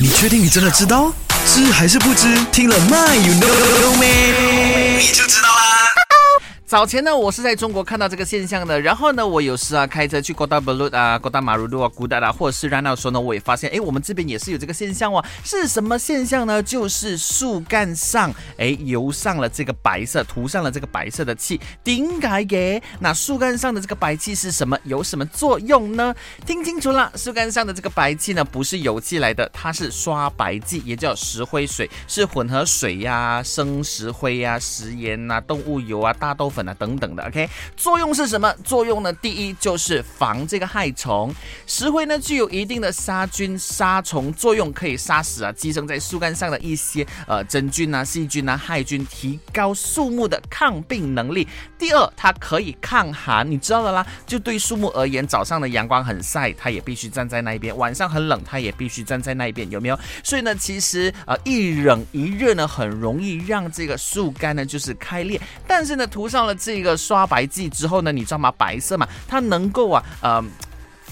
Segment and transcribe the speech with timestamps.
[0.00, 1.12] 你确定你真的知道？
[1.44, 2.28] 知还是不知？
[2.52, 4.96] 听了 My you know me，？
[5.00, 5.57] 你就知道。
[6.68, 8.78] 早前呢，我是在中国看到这个现象的。
[8.78, 15.24] 然后呢，我有时啊开车去 Kota Belud 啊、Kota Marudu 啊、Kudat 啊，或者是 Ranau 的时候呢，我也发现，哎，我们这边也是有这个现象哦。
[15.42, 16.62] 是什么现象呢？
[16.62, 21.58] 就是树干上，哎，油上了这个白色，涂上了这个白色的漆。
[21.82, 24.78] 顶改给那树干上的这个白漆是什么？
[24.84, 26.14] 有什么作用呢？
[26.44, 36.52] 听清楚了，树干上的这个白漆呢，不是油漆来的，它是刷白剂，也叫石灰水，是混合水呀、生石灰呀、食盐呐、动物油啊、大豆。
[36.58, 38.52] 粉啊等等的，OK，作用是什么？
[38.64, 39.12] 作用呢？
[39.12, 41.32] 第一就是防这个害虫。
[41.68, 51.46] 石灰呢具有一定的杀菌杀虫作用，可以杀死啊寄生在树干上的一些呃真菌啊、细菌啊、害菌，提高树木的抗病能力。
[51.78, 54.04] 第二，它可以抗寒，你知道的啦。
[54.26, 59.98] 就对树木而言，早上的阳光很晒，它也必须站在那一边；晚上很冷，它也必须站在那一边，有没有？
[60.24, 65.40] 所以呢，其实呃一冷一热呢，很容易让这个树干呢就是开裂。
[65.68, 68.52] 但是呢，涂上这个刷白剂之后呢，你知道吗？
[68.58, 70.44] 白色嘛，它能够啊，呃。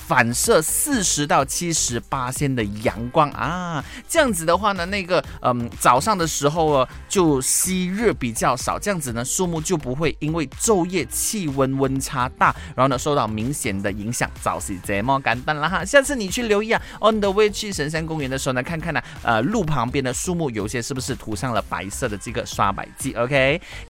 [0.06, 15.84] 反射四十到七十八仙的阳光啊，这样子的话呢，那个嗯早上的时候哦，就吸热比较少，这样子呢树木就不会因为昼夜气温温差大，然后呢受到明显的影响，早是这么简单了哈。
[15.84, 23.60] 下次你去留意啊，on the way 去神山公园的时候呢，看看呢，呃路旁边的树木有些是不是涂上了白色的这个刷白剂？OK。